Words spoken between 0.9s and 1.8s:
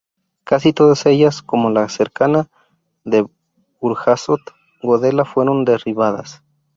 ellas, como